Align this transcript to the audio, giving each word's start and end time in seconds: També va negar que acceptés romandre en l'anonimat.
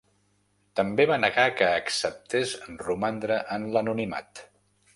També 0.79 1.05
va 1.11 1.17
negar 1.23 1.43
que 1.59 1.67
acceptés 1.73 2.55
romandre 2.87 3.39
en 3.59 3.69
l'anonimat. 3.77 4.43